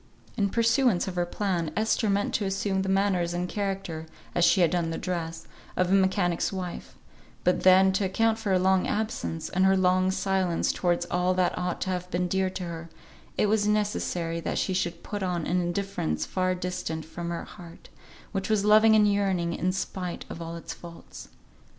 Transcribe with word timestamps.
In 0.35 0.49
pursuance 0.49 1.07
of 1.07 1.13
her 1.13 1.27
plan, 1.27 1.71
Esther 1.77 2.09
meant 2.09 2.33
to 2.33 2.45
assume 2.45 2.81
the 2.81 2.89
manners 2.89 3.35
and 3.35 3.47
character, 3.47 4.07
as 4.33 4.43
she 4.43 4.61
had 4.61 4.71
done 4.71 4.89
the 4.89 4.97
dress, 4.97 5.45
of 5.77 5.91
a 5.91 5.93
mechanic's 5.93 6.51
wife; 6.51 6.95
but 7.43 7.61
then, 7.61 7.91
to 7.93 8.05
account 8.05 8.39
for 8.39 8.49
her 8.49 8.57
long 8.57 8.87
absence, 8.87 9.47
and 9.49 9.63
her 9.63 9.77
long 9.77 10.09
silence 10.09 10.73
towards 10.73 11.05
all 11.11 11.35
that 11.35 11.55
ought 11.55 11.81
to 11.81 11.91
have 11.91 12.09
been 12.09 12.27
dear 12.27 12.49
to 12.49 12.63
her, 12.63 12.89
it 13.37 13.45
was 13.45 13.67
necessary 13.67 14.39
that 14.39 14.57
she 14.57 14.73
should 14.73 15.03
put 15.03 15.21
on 15.21 15.45
an 15.45 15.61
indifference 15.61 16.25
far 16.25 16.55
distant 16.55 17.05
from 17.05 17.29
her 17.29 17.43
heart, 17.43 17.89
which 18.31 18.49
was 18.49 18.65
loving 18.65 18.95
and 18.95 19.13
yearning, 19.13 19.53
in 19.53 19.71
spite 19.71 20.25
of 20.31 20.41
all 20.41 20.55
its 20.55 20.73
faults. 20.73 21.27